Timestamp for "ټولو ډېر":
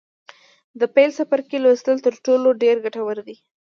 2.25-2.75